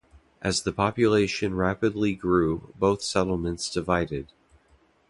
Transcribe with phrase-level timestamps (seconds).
[0.41, 4.29] As the population rapidly grew both settlements divided.